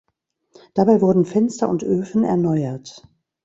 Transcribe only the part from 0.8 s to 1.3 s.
wurden